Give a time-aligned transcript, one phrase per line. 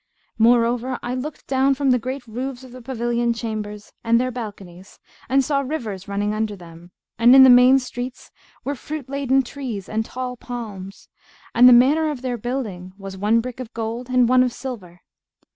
[0.39, 4.97] Moreover, I looked down from the great roofs of the pavilion chambers and their balconies
[5.29, 6.89] and saw rivers running under them;
[7.19, 8.31] and in the main streets
[8.63, 11.07] were fruit laden trees and tall palms;
[11.53, 15.01] and the manner of their building was one brick of gold and one of silver.